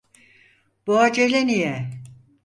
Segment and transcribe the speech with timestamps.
[0.87, 1.89] Bu acele niye?